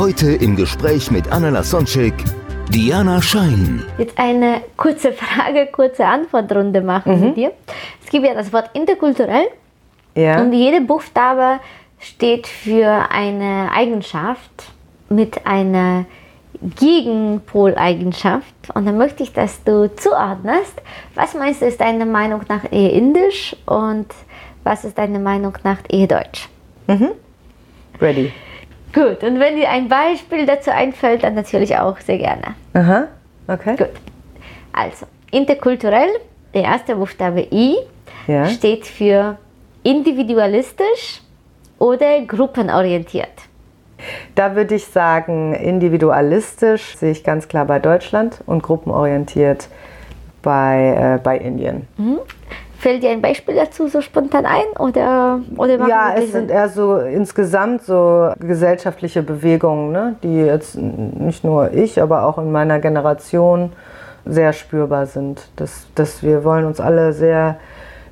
[0.00, 2.14] Heute im Gespräch mit Anna Lasonczek,
[2.70, 3.84] Diana Schein.
[3.98, 7.52] Jetzt eine kurze Frage, kurze Antwortrunde machen mit dir.
[8.02, 9.48] Es gibt ja das Wort interkulturell
[10.14, 10.40] Ja.
[10.40, 11.60] und jeder Buchstabe
[11.98, 14.72] steht für eine Eigenschaft
[15.10, 16.06] mit einer
[16.62, 18.54] Gegenpoleigenschaft.
[18.72, 20.80] Und dann möchte ich, dass du zuordnest,
[21.14, 24.06] was meinst du, ist deine Meinung nach eher indisch und
[24.64, 26.48] was ist deine Meinung nach eher deutsch?
[28.00, 28.32] Ready.
[28.92, 32.54] Gut, und wenn dir ein Beispiel dazu einfällt, dann natürlich auch sehr gerne.
[32.74, 33.06] Aha.
[33.46, 33.76] Okay.
[33.76, 33.90] Gut.
[34.72, 36.08] Also, interkulturell,
[36.54, 37.76] der erste Buchstabe I,
[38.26, 38.46] Ja.
[38.46, 39.38] steht für
[39.82, 41.22] individualistisch
[41.78, 43.28] oder gruppenorientiert.
[44.34, 49.68] Da würde ich sagen, individualistisch sehe ich ganz klar bei Deutschland und gruppenorientiert
[50.42, 51.86] bei, äh, bei Indien.
[52.80, 56.96] Fällt dir ein Beispiel dazu so spontan ein oder, oder Ja, es sind eher so
[56.96, 63.72] insgesamt so gesellschaftliche Bewegungen, ne, die jetzt nicht nur ich, aber auch in meiner Generation
[64.24, 65.46] sehr spürbar sind.
[65.56, 67.58] Dass, dass wir wollen uns alle sehr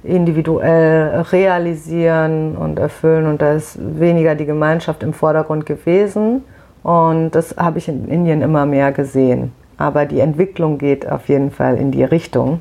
[0.03, 6.45] individuell realisieren und erfüllen und da ist weniger die Gemeinschaft im Vordergrund gewesen
[6.83, 9.53] und das habe ich in Indien immer mehr gesehen.
[9.79, 12.61] Aber die Entwicklung geht auf jeden Fall in die Richtung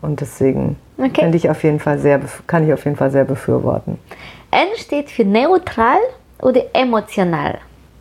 [0.00, 1.22] und deswegen Okay.
[1.22, 3.98] finde ich auf jeden Fall sehr, kann ich auf jeden Fall sehr befürworten.
[4.50, 5.98] N steht für neutral
[6.40, 7.58] oder emotional.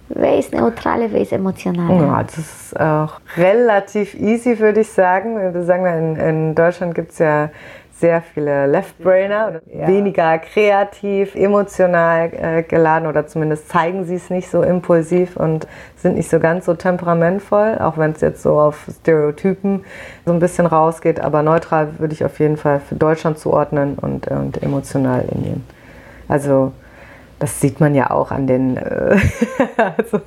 [0.09, 1.99] Wer ist neutral, wer ist emotional?
[1.99, 5.53] Ja, das ist auch relativ easy, würde ich sagen.
[5.53, 7.49] Wir sagen, in, in Deutschland gibt es ja
[7.99, 14.61] sehr viele Left-Brainer, weniger kreativ, emotional äh, geladen oder zumindest zeigen sie es nicht so
[14.61, 19.85] impulsiv und sind nicht so ganz so temperamentvoll, auch wenn es jetzt so auf Stereotypen
[20.25, 21.19] so ein bisschen rausgeht.
[21.19, 25.65] Aber neutral würde ich auf jeden Fall für Deutschland zuordnen und, und emotional Indien.
[26.27, 26.73] Also
[27.43, 29.17] das sieht man ja auch an den äh,
[29.97, 30.21] also,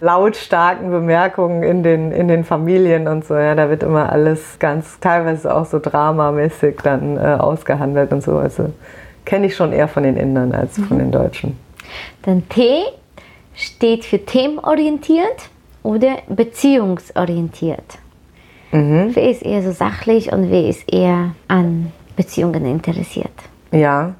[0.00, 3.34] lautstarken Bemerkungen in den, in den Familien und so.
[3.36, 8.36] Ja, da wird immer alles ganz, teilweise auch so dramamäßig dann äh, ausgehandelt und so.
[8.36, 8.70] Also
[9.24, 11.58] kenne ich schon eher von den Indern als von den Deutschen.
[12.20, 12.82] Dann T
[13.54, 15.48] steht für themenorientiert
[15.82, 17.98] oder beziehungsorientiert.
[18.72, 23.32] Wer ist eher so sachlich und wer ist eher an Beziehungen interessiert?
[23.72, 24.14] Ja,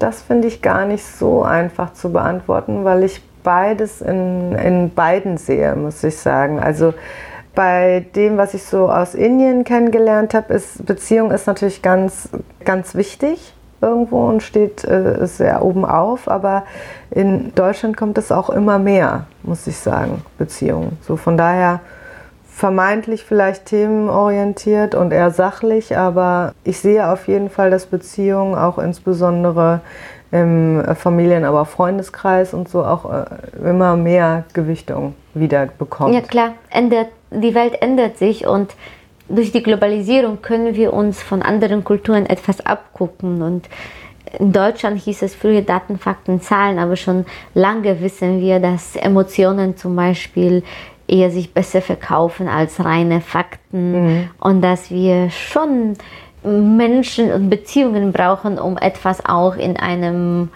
[0.00, 5.36] das finde ich gar nicht so einfach zu beantworten, weil ich beides in, in beiden
[5.36, 6.58] sehe, muss ich sagen.
[6.58, 6.94] Also
[7.54, 12.28] bei dem, was ich so aus Indien kennengelernt habe, ist Beziehung ist natürlich ganz,
[12.64, 16.64] ganz wichtig irgendwo und steht äh, sehr oben auf, aber
[17.10, 20.98] in Deutschland kommt es auch immer mehr, muss ich sagen, Beziehung.
[21.00, 21.80] So von daher
[22.52, 28.78] vermeintlich vielleicht themenorientiert und eher sachlich, aber ich sehe auf jeden Fall, dass Beziehungen auch
[28.78, 29.80] insbesondere
[30.32, 33.24] im äh, Familien-, aber auch Freundeskreis und so auch äh,
[33.68, 36.14] immer mehr Gewichtung wieder bekommt.
[36.14, 38.74] Ja klar, ändert, die Welt ändert sich und
[39.28, 43.42] durch die Globalisierung können wir uns von anderen Kulturen etwas abgucken.
[43.42, 43.68] Und
[44.38, 47.24] in Deutschland hieß es früher Daten, Fakten, Zahlen, aber schon
[47.54, 50.62] lange wissen wir, dass Emotionen zum Beispiel
[51.10, 55.96] eher sich besser verkaufen als reine Fakten und dass wir schon
[56.42, 60.48] Menschen und Beziehungen brauchen, um etwas auch in einem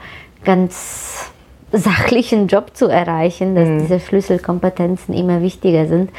[0.44, 1.30] ganz
[1.72, 6.10] sachlichen Job zu erreichen, dass diese Schlüsselkompetenzen immer wichtiger sind.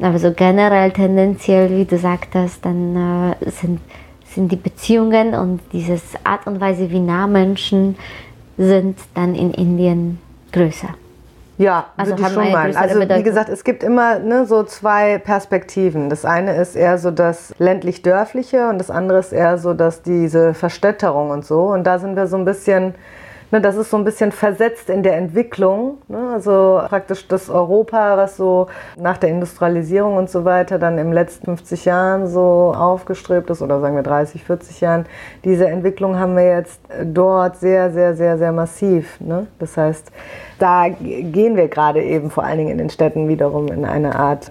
[0.00, 3.80] Aber so generell tendenziell, wie du sagtest, dann äh, sind,
[4.26, 7.96] sind die Beziehungen und diese Art und Weise, wie nah Menschen
[8.56, 10.18] sind, dann in Indien
[10.52, 10.88] größer.
[11.58, 12.72] Ja, Also würde ich schon meinen.
[12.72, 16.08] größere Also wie gesagt, es gibt immer ne, so zwei Perspektiven.
[16.08, 20.54] Das eine ist eher so das ländlich-dörfliche und das andere ist eher so dass diese
[20.54, 21.64] Verstädterung und so.
[21.66, 22.94] Und da sind wir so ein bisschen,
[23.52, 25.98] ne, das ist so ein bisschen versetzt in der Entwicklung.
[26.08, 26.30] Ne?
[26.32, 28.66] Also praktisch das Europa, was so
[28.96, 33.80] nach der Industrialisierung und so weiter dann im letzten 50 Jahren so aufgestrebt ist oder
[33.80, 35.06] sagen wir 30, 40 Jahren.
[35.44, 39.20] Diese Entwicklung haben wir jetzt dort sehr, sehr, sehr, sehr massiv.
[39.20, 39.46] Ne?
[39.58, 40.10] Das heißt,
[40.58, 44.50] da gehen wir gerade eben vor allen Dingen in den Städten wiederum in eine Art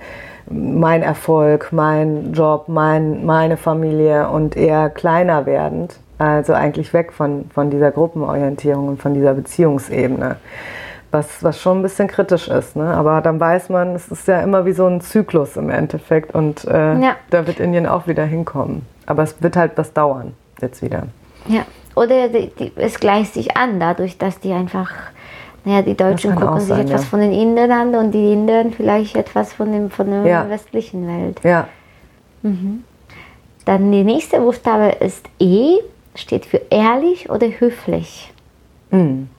[0.50, 7.46] mein Erfolg, mein Job, mein, meine Familie und eher kleiner werdend Also eigentlich weg von,
[7.50, 10.36] von dieser Gruppenorientierung und von dieser Beziehungsebene.
[11.10, 12.76] Was, was schon ein bisschen kritisch ist.
[12.76, 12.94] Ne?
[12.94, 16.64] Aber dann weiß man, es ist ja immer wie so ein Zyklus im Endeffekt und
[16.66, 17.16] äh, ja.
[17.32, 18.86] da wird Indien auch wieder hinkommen.
[19.08, 21.08] Aber es wird halt was dauern, jetzt wieder.
[21.48, 21.64] Ja,
[21.96, 24.92] oder die, die, es gleicht sich an, dadurch, dass die einfach,
[25.66, 27.08] naja, die Deutschen gucken sich etwas ja.
[27.08, 30.48] von den Indern an und die Inder vielleicht etwas von, dem, von der ja.
[30.48, 31.42] westlichen Welt.
[31.44, 31.68] Ja.
[32.44, 32.84] Mhm.
[33.66, 35.80] Dann die nächste Buchstabe ist E,
[36.16, 38.32] steht für ehrlich oder höflich.
[38.92, 39.30] Mhm.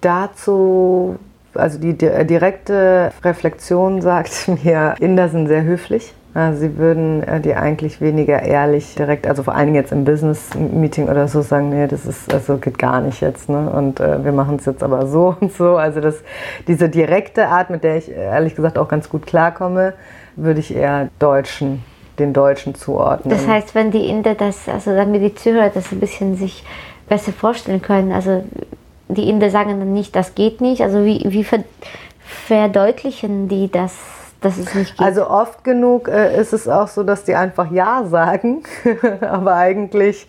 [0.00, 1.16] Dazu,
[1.54, 6.14] also die direkte Reflexion sagt mir, Inder sind sehr höflich
[6.54, 11.08] Sie würden äh, die eigentlich weniger ehrlich direkt, also vor allen Dingen jetzt im Business-Meeting
[11.08, 13.70] oder so sagen, nee, das ist, also geht gar nicht jetzt, ne?
[13.70, 15.76] Und äh, wir machen es jetzt aber so und so.
[15.76, 16.16] Also das,
[16.66, 19.92] diese direkte Art, mit der ich ehrlich gesagt auch ganz gut klarkomme,
[20.34, 21.84] würde ich eher Deutschen,
[22.18, 23.30] den Deutschen zuordnen.
[23.30, 26.64] Das heißt, wenn die Inder das, also damit die Zuhörer das ein bisschen sich
[27.08, 28.44] besser vorstellen können, also
[29.08, 31.46] die Inder sagen dann nicht, das geht nicht, also wie, wie
[32.46, 33.92] verdeutlichen die das?
[34.44, 35.06] dass es nicht geht?
[35.06, 38.62] Also oft genug äh, ist es auch so, dass die einfach Ja sagen,
[39.20, 40.26] aber eigentlich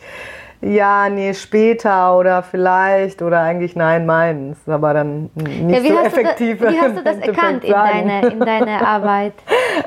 [0.62, 6.60] ja, nee, später oder vielleicht oder eigentlich nein, meins, aber dann nicht ja, so effektiv.
[6.60, 9.34] Da, wie hast du das erkannt in deiner, in deiner Arbeit?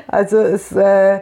[0.07, 1.19] Also es äh,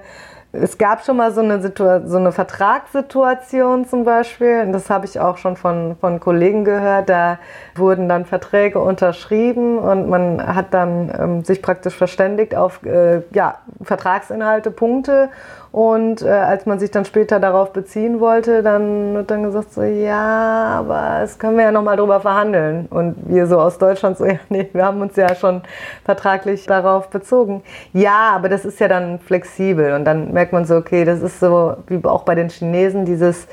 [0.62, 1.62] es gab schon mal so eine,
[2.06, 7.10] so eine Vertragssituation zum Beispiel, und das habe ich auch schon von, von Kollegen gehört,
[7.10, 7.40] da
[7.76, 13.60] wurden dann Verträge unterschrieben und man hat dann ähm, sich praktisch verständigt auf äh, ja,
[13.82, 15.30] Vertragsinhalte, Punkte
[15.78, 19.84] und äh, als man sich dann später darauf beziehen wollte, dann wird dann gesagt so,
[19.84, 22.88] ja, aber das können wir ja nochmal drüber verhandeln.
[22.90, 25.62] Und wir so aus Deutschland so, ja, nee, wir haben uns ja schon
[26.04, 27.62] vertraglich darauf bezogen.
[27.94, 29.94] Ja, aber das ist ja dann flexibel.
[29.94, 33.48] Und dann merkt man so, okay, das ist so wie auch bei den Chinesen dieses,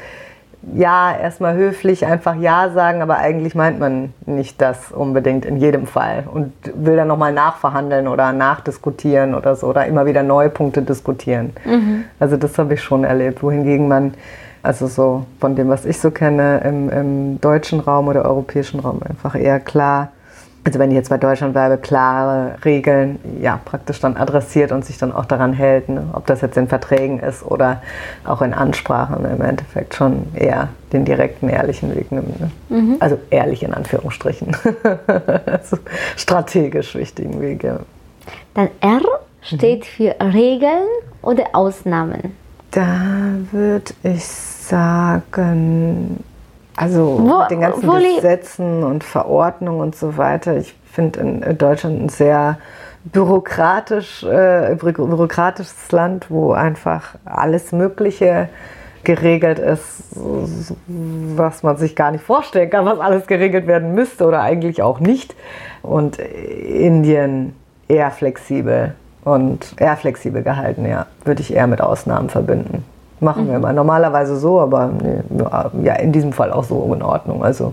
[0.73, 5.87] ja, erstmal höflich einfach Ja sagen, aber eigentlich meint man nicht das unbedingt in jedem
[5.87, 10.83] Fall und will dann nochmal nachverhandeln oder nachdiskutieren oder so oder immer wieder neue Punkte
[10.83, 11.53] diskutieren.
[11.65, 12.05] Mhm.
[12.19, 14.15] Also das habe ich schon erlebt, wohingegen man,
[14.63, 19.01] also so von dem, was ich so kenne, im, im deutschen Raum oder europäischen Raum
[19.09, 20.09] einfach eher klar
[20.65, 24.97] also wenn ich jetzt bei Deutschland bleibe, klare Regeln, ja, praktisch dann adressiert und sich
[24.97, 26.09] dann auch daran hält, ne?
[26.15, 27.83] ob das jetzt in Verträgen ist oder
[28.25, 32.41] auch in Ansprachen im Endeffekt schon eher den direkten, ehrlichen Weg nimmt.
[32.41, 32.51] Ne?
[32.71, 32.97] Mhm.
[33.01, 34.57] Also ehrlich in Anführungsstrichen.
[35.47, 35.77] also
[36.17, 37.81] strategisch wichtigen Weg, ja.
[38.55, 39.03] Dann R
[39.43, 39.85] steht mhm.
[39.85, 40.87] für Regeln
[41.21, 42.35] oder Ausnahmen.
[42.71, 42.87] Da
[43.53, 46.25] würde ich sagen,
[46.77, 50.57] also wo, mit den ganzen Gesetzen und Verordnungen und so weiter.
[50.57, 52.59] Ich finde in Deutschland ein sehr
[53.05, 58.49] bürokratisch, äh, bürokratisches Land, wo einfach alles Mögliche
[59.05, 60.05] geregelt ist,
[60.87, 64.99] was man sich gar nicht vorstellen kann, was alles geregelt werden müsste oder eigentlich auch
[64.99, 65.35] nicht.
[65.83, 67.55] Und Indien
[67.87, 68.95] eher flexibel
[69.25, 72.85] und eher flexibel gehalten, ja, würde ich eher mit Ausnahmen verbinden.
[73.21, 73.49] Machen mhm.
[73.49, 73.73] wir immer.
[73.73, 75.23] Normalerweise so, aber nee,
[75.83, 77.45] ja, in diesem Fall auch so in Ordnung.
[77.45, 77.73] Also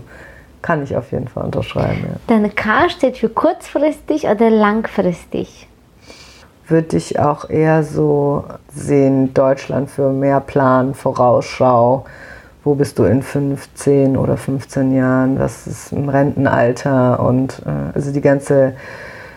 [0.62, 2.02] kann ich auf jeden Fall unterschreiben.
[2.04, 2.16] Ja.
[2.28, 5.68] Deine K steht für kurzfristig oder langfristig?
[6.68, 12.06] Würde ich auch eher so sehen, Deutschland für mehr Plan, Vorausschau.
[12.64, 15.40] Wo bist du in 15 oder 15 Jahren?
[15.40, 17.20] Was ist im Rentenalter?
[17.20, 18.74] Und äh, also die ganze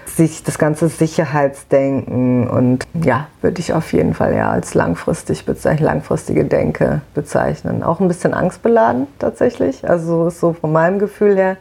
[0.06, 5.86] sich das ganze Sicherheitsdenken und ja, würde ich auf jeden Fall ja als langfristig bezeichnen,
[5.86, 7.82] langfristige Denke bezeichnen.
[7.82, 11.56] Auch ein bisschen angstbeladen tatsächlich, also so von meinem Gefühl her.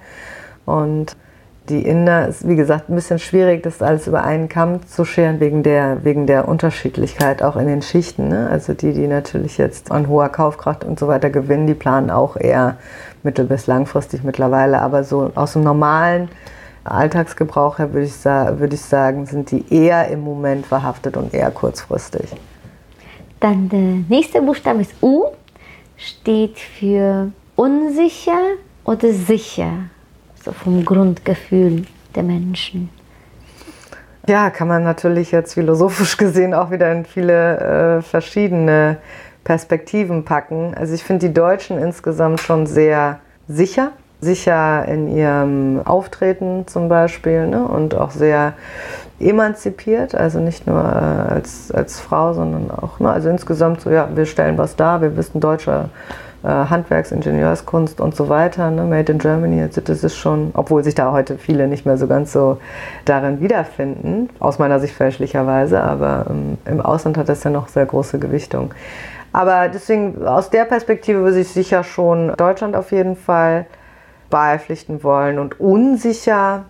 [0.66, 1.16] Und
[1.70, 5.40] die Inder ist, wie gesagt, ein bisschen schwierig, das alles über einen Kamm zu scheren,
[5.40, 8.28] wegen der, wegen der Unterschiedlichkeit auch in den Schichten.
[8.28, 8.50] Ne?
[8.52, 12.36] Also die, die natürlich jetzt an hoher Kaufkraft und so weiter gewinnen, die planen auch
[12.36, 12.76] eher
[13.24, 14.82] mittel- bis langfristig mittlerweile.
[14.82, 16.28] Aber so aus dem normalen
[16.84, 21.50] Alltagsgebrauch her würde ich, würd ich sagen, sind die eher im Moment verhaftet und eher
[21.52, 22.30] kurzfristig.
[23.40, 25.28] Dann der nächste Buchstabe ist U,
[25.98, 28.40] steht für unsicher
[28.84, 29.72] oder sicher,
[30.44, 31.86] so vom Grundgefühl
[32.16, 32.90] der Menschen.
[34.28, 38.98] Ja, kann man natürlich jetzt philosophisch gesehen auch wieder in viele äh, verschiedene
[39.44, 40.74] Perspektiven packen.
[40.76, 43.92] Also ich finde die Deutschen insgesamt schon sehr sicher
[44.24, 47.66] sicher in ihrem Auftreten zum Beispiel ne?
[47.66, 48.54] und auch sehr
[49.20, 53.10] emanzipiert, also nicht nur äh, als, als Frau, sondern auch, ne?
[53.10, 55.90] also insgesamt so, ja, wir stellen was dar, wir wissen deutscher
[56.44, 58.84] äh, Handwerks-, Ingenieurskunst und so weiter, ne?
[58.84, 62.08] Made in Germany, also das ist schon, obwohl sich da heute viele nicht mehr so
[62.08, 62.58] ganz so
[63.06, 67.86] darin wiederfinden, aus meiner Sicht fälschlicherweise, aber ähm, im Ausland hat das ja noch sehr
[67.86, 68.74] große Gewichtung.
[69.32, 73.66] Aber deswegen, aus der Perspektive würde ich sicher schon Deutschland auf jeden Fall
[74.34, 75.38] beipflichten wollen.
[75.38, 76.66] Und unsicher,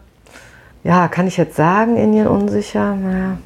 [0.84, 2.93] ja, kann ich jetzt sagen, Indien unsicher?
[2.93, 3.38] Naja,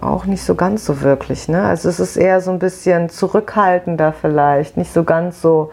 [0.00, 1.48] auch nicht so ganz so wirklich.
[1.48, 1.60] Ne?
[1.60, 5.72] Also es ist eher so ein bisschen zurückhaltender vielleicht, nicht so ganz so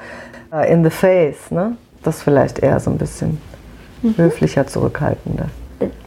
[0.52, 1.52] uh, in the face.
[1.52, 1.78] Ne?
[2.02, 3.40] Das vielleicht eher so ein bisschen
[4.02, 4.18] mhm.
[4.18, 5.46] höflicher, zurückhaltender.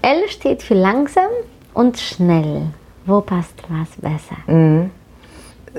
[0.02, 1.30] L steht für langsam
[1.74, 2.62] und schnell.
[3.06, 4.36] Wo passt was besser?
[4.48, 4.90] Mhm.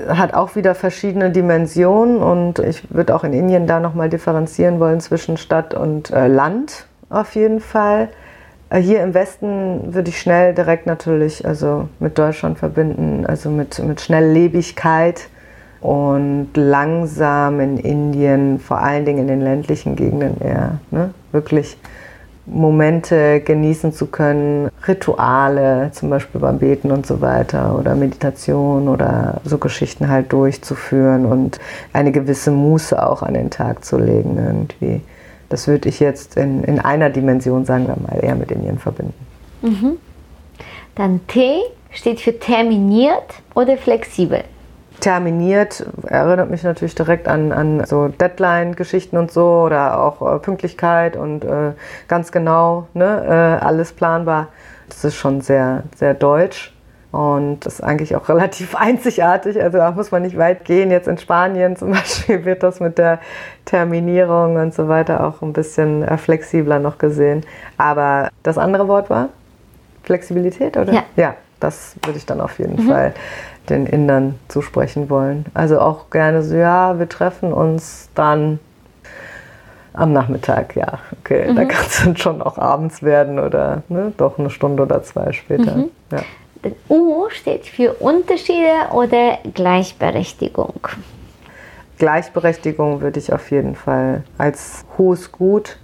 [0.08, 5.00] Hat auch wieder verschiedene Dimensionen und ich würde auch in Indien da nochmal differenzieren wollen
[5.00, 8.08] zwischen Stadt und äh, Land auf jeden Fall.
[8.70, 13.78] Äh, hier im Westen würde ich schnell direkt natürlich also mit Deutschland verbinden, also mit,
[13.78, 15.28] mit Schnelllebigkeit
[15.80, 21.10] und langsam in Indien, vor allen Dingen in den ländlichen Gegenden eher, ne?
[21.32, 21.78] wirklich
[22.46, 29.40] Momente genießen zu können, Rituale, zum Beispiel beim Beten und so weiter oder Meditation oder
[29.44, 31.58] so Geschichten halt durchzuführen und
[31.92, 35.00] eine gewisse Muße auch an den Tag zu legen irgendwie.
[35.48, 39.14] Das würde ich jetzt in, in einer Dimension, sagen wir mal, eher mit Indien verbinden.
[39.62, 39.96] Mhm.
[40.94, 41.60] Dann T
[41.90, 44.44] steht für terminiert oder flexibel.
[45.06, 51.14] Terminiert erinnert mich natürlich direkt an, an so Deadline-Geschichten und so oder auch äh, Pünktlichkeit
[51.16, 51.74] und äh,
[52.08, 54.48] ganz genau ne, äh, alles planbar.
[54.88, 56.74] Das ist schon sehr, sehr deutsch.
[57.12, 59.62] Und das ist eigentlich auch relativ einzigartig.
[59.62, 60.90] Also da muss man nicht weit gehen.
[60.90, 63.20] Jetzt in Spanien zum Beispiel wird das mit der
[63.64, 67.46] Terminierung und so weiter auch ein bisschen äh, flexibler noch gesehen.
[67.76, 69.28] Aber das andere Wort war
[70.02, 70.92] Flexibilität, oder?
[70.92, 71.04] Ja.
[71.14, 72.88] Ja, das würde ich dann auf jeden mhm.
[72.88, 73.14] Fall
[73.68, 75.46] den Indern zusprechen wollen.
[75.54, 78.58] Also auch gerne so, ja, wir treffen uns dann
[79.92, 81.50] am Nachmittag, ja, okay.
[81.50, 81.56] Mhm.
[81.56, 85.32] Da kann es dann schon auch abends werden oder ne, doch eine Stunde oder zwei
[85.32, 85.76] später.
[85.76, 85.90] Mhm.
[86.12, 86.20] Ja.
[86.88, 90.80] U steht für Unterschiede oder Gleichberechtigung.
[91.98, 95.78] Gleichberechtigung würde ich auf jeden Fall als hohes Gut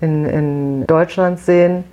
[0.00, 1.84] in, in Deutschland sehen.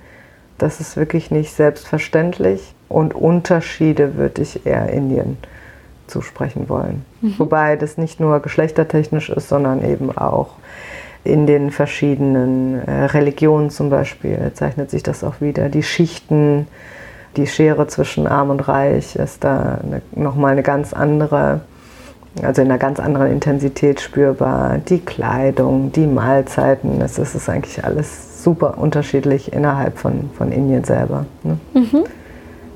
[0.58, 2.74] Das ist wirklich nicht selbstverständlich.
[2.90, 5.38] Und Unterschiede würde ich eher Indien
[6.08, 7.04] zusprechen wollen.
[7.22, 7.34] Mhm.
[7.38, 10.56] Wobei das nicht nur geschlechtertechnisch ist, sondern eben auch
[11.22, 15.68] in den verschiedenen äh, Religionen zum Beispiel zeichnet sich das auch wieder.
[15.68, 16.66] Die Schichten,
[17.36, 21.60] die Schere zwischen Arm und Reich ist da eine, nochmal eine ganz andere,
[22.42, 24.78] also in einer ganz anderen Intensität spürbar.
[24.78, 31.26] Die Kleidung, die Mahlzeiten, es ist eigentlich alles super unterschiedlich innerhalb von, von Indien selber.
[31.42, 31.58] Ne?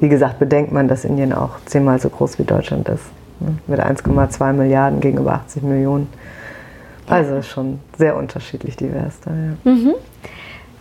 [0.01, 3.05] Wie gesagt, bedenkt man, dass Indien auch zehnmal so groß wie Deutschland ist.
[3.41, 3.57] Ne?
[3.67, 6.09] Mit 1,2 Milliarden gegenüber 80 Millionen.
[7.07, 9.31] Also schon sehr unterschiedlich divers da.
[9.31, 9.73] Ja.
[9.73, 9.95] Mhm.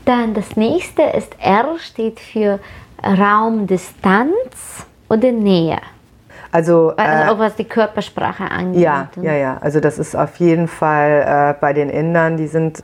[0.05, 2.59] Dann das nächste ist R, steht für
[3.03, 5.79] Raumdistanz oder Nähe?
[6.51, 8.81] Also, also auch was die Körpersprache angeht.
[8.81, 9.57] Ja, ja, ja.
[9.61, 12.83] Also das ist auf jeden Fall äh, bei den Indern, die sind,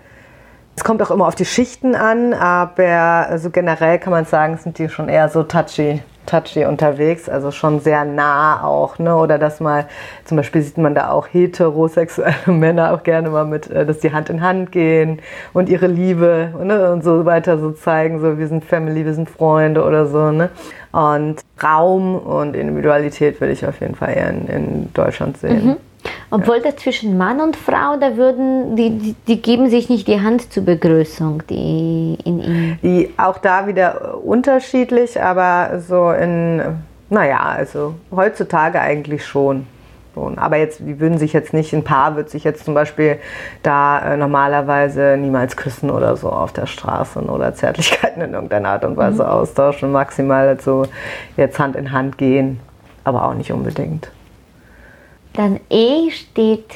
[0.75, 4.79] es kommt auch immer auf die Schichten an, aber also generell kann man sagen, sind
[4.79, 9.15] die schon eher so touchy touchy unterwegs, also schon sehr nah auch, ne?
[9.15, 9.87] Oder dass mal,
[10.25, 14.13] zum Beispiel sieht man da auch heterosexuelle Männer auch gerne mal mit, äh, dass die
[14.13, 15.19] Hand in Hand gehen
[15.53, 16.91] und ihre Liebe ne?
[16.91, 20.49] und so weiter so zeigen, so wir sind Family, wir sind Freunde oder so, ne?
[20.91, 25.65] Und Raum und Individualität würde ich auf jeden Fall eher in, in Deutschland sehen.
[25.65, 25.88] Mhm.
[26.31, 26.75] Obwohl ja.
[26.77, 30.63] zwischen Mann und Frau, da würden, die, die, die, geben sich nicht die Hand zur
[30.63, 32.79] Begrüßung, die in ihnen.
[32.83, 36.61] Die, auch da wieder unterschiedlich, aber so in,
[37.09, 39.65] naja, also heutzutage eigentlich schon.
[40.35, 43.19] Aber jetzt, die würden sich jetzt nicht, ein Paar würde sich jetzt zum Beispiel
[43.63, 48.83] da äh, normalerweise niemals küssen oder so auf der Straße oder Zärtlichkeiten in irgendeiner Art
[48.83, 49.29] und Weise mhm.
[49.29, 49.93] austauschen.
[49.93, 50.85] Maximal so
[51.37, 52.59] jetzt Hand in Hand gehen,
[53.05, 54.11] aber auch nicht unbedingt.
[55.39, 56.69] Dann E steht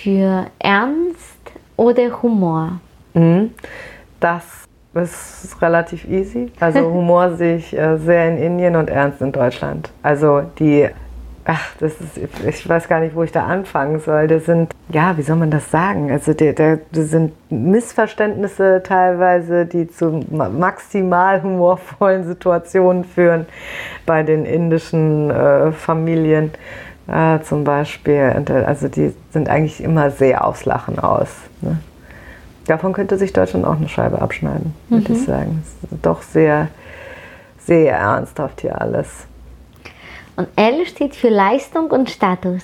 [0.00, 1.38] für Ernst
[1.76, 2.80] oder Humor.
[3.12, 3.50] Mhm.
[4.20, 4.42] Das
[4.94, 6.50] ist relativ easy.
[6.58, 9.90] Also Humor sehe ich äh, sehr in Indien und Ernst in Deutschland.
[10.02, 10.88] Also die,
[11.44, 14.28] ach, das ist, ich weiß gar nicht, wo ich da anfangen soll.
[14.28, 16.10] Das sind, ja, wie soll man das sagen?
[16.10, 23.44] Also das sind Missverständnisse teilweise, die zu maximal humorvollen Situationen führen
[24.06, 26.52] bei den indischen äh, Familien
[27.08, 28.44] äh, zum Beispiel.
[28.66, 31.28] Also die sind eigentlich immer sehr aufs Lachen aus.
[31.60, 31.78] Ne?
[32.66, 35.18] Davon könnte sich Deutschland auch eine Scheibe abschneiden, würde mhm.
[35.18, 35.62] ich sagen.
[35.82, 36.68] Es ist doch sehr,
[37.58, 39.26] sehr ernsthaft hier alles.
[40.36, 42.62] Und L steht für Leistung und Status.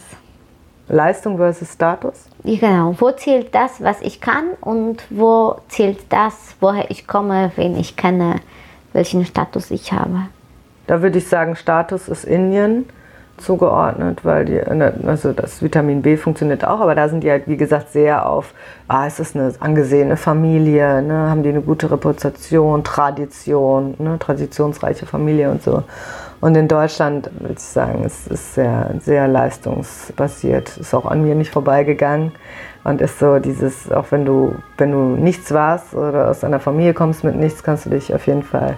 [0.88, 2.26] Leistung versus Status?
[2.44, 2.94] Genau.
[2.98, 7.96] Wo zählt das, was ich kann und wo zählt das, woher ich komme, wen ich
[7.96, 8.40] kenne,
[8.92, 10.26] welchen Status ich habe?
[10.88, 12.86] Da würde ich sagen, Status ist Indien
[13.42, 17.46] zugeordnet, weil die, ne, also das Vitamin B funktioniert auch, aber da sind die halt,
[17.46, 18.54] wie gesagt, sehr auf,
[18.88, 25.06] ah, ist das eine angesehene Familie, ne, haben die eine gute Reputation, Tradition, ne, traditionsreiche
[25.06, 25.82] Familie und so.
[26.40, 31.36] Und in Deutschland würde ich sagen, es ist sehr, sehr leistungsbasiert, ist auch an mir
[31.36, 32.32] nicht vorbeigegangen
[32.84, 36.94] und ist so dieses, auch wenn du, wenn du nichts warst oder aus einer Familie
[36.94, 38.76] kommst mit nichts, kannst du dich auf jeden Fall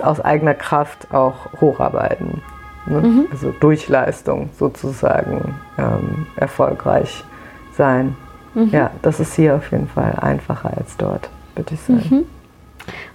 [0.00, 2.42] aus eigener Kraft auch hocharbeiten.
[2.86, 3.00] Ne?
[3.00, 3.28] Mhm.
[3.30, 7.24] Also durch Leistung sozusagen ähm, erfolgreich
[7.72, 8.16] sein.
[8.54, 8.70] Mhm.
[8.72, 12.02] Ja, das ist hier auf jeden Fall einfacher als dort, würde ich sagen.
[12.10, 12.24] Mhm.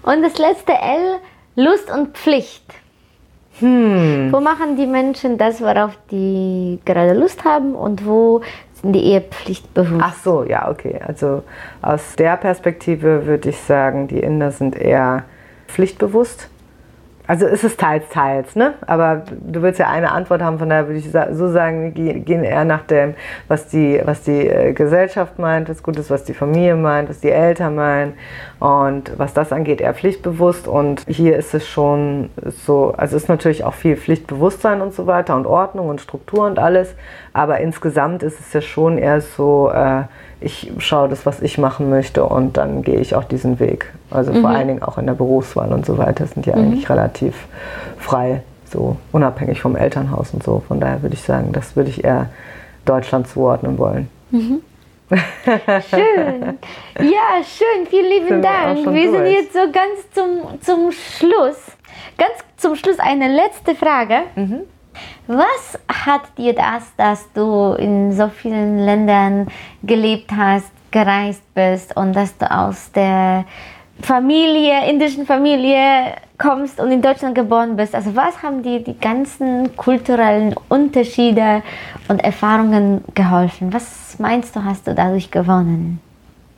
[0.04, 1.20] Und das letzte L,
[1.56, 2.66] Lust und Pflicht.
[3.60, 4.30] Hm.
[4.32, 8.42] Wo machen die Menschen das, worauf die gerade Lust haben und wo
[8.74, 10.02] sind die eher pflichtbewusst?
[10.04, 11.00] Ach so, ja, okay.
[11.06, 11.44] Also
[11.82, 15.24] aus der Perspektive würde ich sagen, die Inder sind eher
[15.68, 16.50] pflichtbewusst
[17.32, 18.74] also ist es teils, teils, ne?
[18.88, 22.66] Aber du willst ja eine Antwort haben, von daher würde ich so sagen, gehen eher
[22.66, 23.14] nach dem,
[23.48, 27.22] was die, was die äh, Gesellschaft meint, was gut ist, was die Familie meint, was
[27.22, 28.16] die Eltern meinen.
[28.60, 30.68] Und was das angeht, eher pflichtbewusst.
[30.68, 32.32] Und hier ist es schon
[32.66, 36.60] so, also ist natürlich auch viel Pflichtbewusstsein und so weiter und Ordnung und Struktur und
[36.60, 36.96] alles.
[37.32, 40.04] Aber insgesamt ist es ja schon eher so, äh,
[40.42, 43.94] ich schaue das, was ich machen möchte und dann gehe ich auch diesen Weg.
[44.10, 44.42] Also mhm.
[44.42, 46.58] vor allen Dingen auch in der Berufswahl und so weiter sind die mhm.
[46.58, 47.36] eigentlich relativ
[47.98, 50.64] frei, so unabhängig vom Elternhaus und so.
[50.68, 52.30] Von daher würde ich sagen, das würde ich eher
[52.86, 54.10] Deutschland zuordnen wollen.
[54.32, 54.62] Mhm.
[55.12, 56.58] schön.
[57.00, 57.86] Ja, schön.
[57.90, 58.86] Vielen lieben Dank.
[58.86, 61.58] Wir, wir sind jetzt so ganz zum, zum Schluss.
[62.18, 64.22] Ganz zum Schluss eine letzte Frage.
[64.36, 64.62] Mhm.
[65.28, 69.48] Was hat dir das, dass du in so vielen Ländern
[69.84, 73.46] gelebt hast, gereist bist und dass du aus der
[74.02, 77.96] Familie, indischen Familie kommst und in Deutschland geboren bist?
[77.96, 81.62] Also was haben dir die ganzen kulturellen Unterschiede
[82.08, 83.72] und Erfahrungen geholfen?
[83.74, 86.00] Was meinst du, hast du dadurch gewonnen?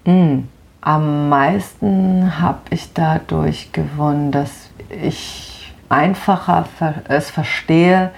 [0.06, 0.40] Mm.
[0.86, 5.53] Am meisten habe ich dadurch gewonnen, dass ich
[5.94, 6.66] einfacher
[7.08, 8.12] es verstehe,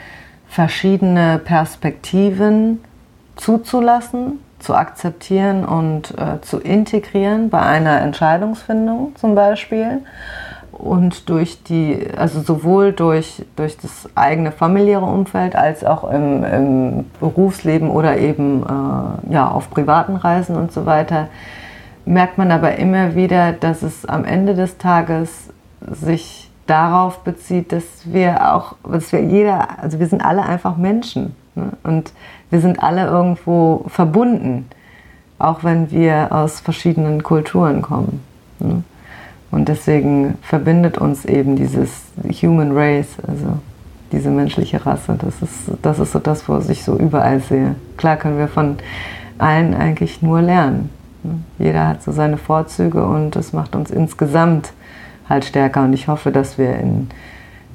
[0.47, 2.79] verschiedene Perspektiven
[3.35, 9.99] zuzulassen, zu akzeptieren und äh, zu integrieren bei einer Entscheidungsfindung zum Beispiel.
[10.71, 17.05] Und durch die, also sowohl durch, durch das eigene familiäre Umfeld als auch im, im
[17.19, 21.27] Berufsleben oder eben äh, ja, auf privaten Reisen und so weiter,
[22.05, 25.49] merkt man aber immer wieder, dass es am Ende des Tages
[25.81, 31.35] sich darauf bezieht, dass wir auch, dass wir jeder, also wir sind alle einfach Menschen
[31.55, 31.71] ne?
[31.83, 32.11] und
[32.49, 34.67] wir sind alle irgendwo verbunden,
[35.37, 38.23] auch wenn wir aus verschiedenen Kulturen kommen.
[38.59, 38.83] Ne?
[39.51, 42.05] Und deswegen verbindet uns eben dieses
[42.41, 43.59] Human Race, also
[44.11, 45.17] diese menschliche Rasse.
[45.19, 47.75] Das ist, das ist so das, was ich so überall sehe.
[47.97, 48.77] Klar können wir von
[49.37, 50.89] allen eigentlich nur lernen.
[51.23, 51.39] Ne?
[51.59, 54.73] Jeder hat so seine Vorzüge und das macht uns insgesamt
[55.29, 55.83] halt stärker.
[55.83, 57.09] Und ich hoffe, dass wir in,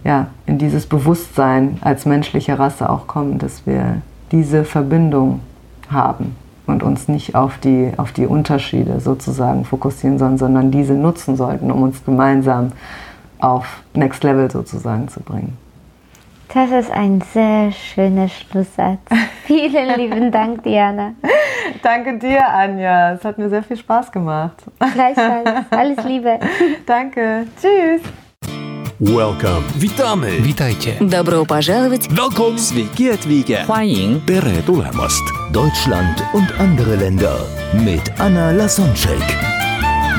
[0.04, 5.40] ja, in dieses Bewusstsein als menschliche Rasse auch kommen, dass wir diese Verbindung
[5.90, 6.36] haben
[6.66, 11.70] und uns nicht auf die, auf die Unterschiede sozusagen fokussieren sollen, sondern diese nutzen sollten,
[11.70, 12.72] um uns gemeinsam
[13.40, 15.56] auf Next Level sozusagen zu bringen.
[16.53, 18.99] Das ist ein sehr schöner Schlusssatz.
[19.45, 21.13] Vielen lieben Dank, Diana.
[21.83, 23.13] Danke dir, Anja.
[23.13, 24.63] Es hat mir sehr viel Spaß gemacht.
[24.93, 25.49] Gleichfalls.
[25.69, 26.39] Alles Liebe.
[26.85, 27.47] Danke.
[27.59, 28.01] Tschüss.
[28.99, 29.63] Welcome.
[29.75, 30.41] Witamy.
[30.45, 30.93] Witajcie.
[31.01, 32.07] Добро пожаловать.
[32.09, 32.57] Welcome.
[32.57, 33.65] Sveiki atvykę.
[33.65, 35.23] 欢迎 Tere tulemast.
[35.51, 37.35] Deutschland und andere Länder
[37.73, 39.48] mit Anna Lasonczek.